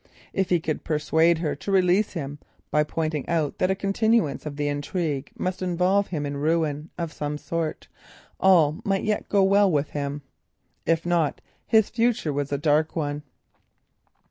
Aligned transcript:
If 0.33 0.49
he 0.49 0.59
could 0.59 0.83
persuade 0.83 1.37
her 1.37 1.53
to 1.57 1.71
release 1.71 2.13
him, 2.13 2.39
by 2.71 2.83
pointing 2.83 3.29
out 3.29 3.59
that 3.59 3.69
a 3.69 3.75
continuance 3.75 4.47
of 4.47 4.55
the 4.55 4.67
intrigue 4.67 5.31
must 5.37 5.61
involve 5.61 6.07
him 6.07 6.25
in 6.25 6.37
ruin 6.37 6.89
of 6.97 7.13
some 7.13 7.37
sort, 7.37 7.87
all 8.39 8.81
might 8.83 9.03
yet 9.03 9.29
go 9.29 9.43
well 9.43 9.71
with 9.71 9.91
him. 9.91 10.23
If 10.87 11.05
not 11.05 11.39
his 11.67 11.91
future 11.91 12.33
was 12.33 12.51
a 12.51 12.57
dark 12.57 12.95
one. 12.95 13.21